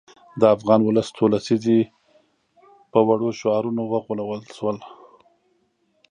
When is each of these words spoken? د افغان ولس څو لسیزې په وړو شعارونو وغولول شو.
د 0.39 0.41
افغان 0.55 0.79
ولس 0.83 1.07
څو 1.17 1.23
لسیزې 1.33 1.79
په 2.91 2.99
وړو 3.07 3.29
شعارونو 3.39 3.81
وغولول 3.93 4.41
شو. 4.57 4.69